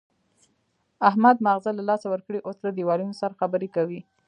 [1.09, 3.99] احمد ماغزه له لاسه ورکړي، اوس له دېوالونو سره خبرې کوي.